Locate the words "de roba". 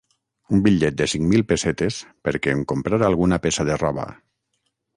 3.71-4.11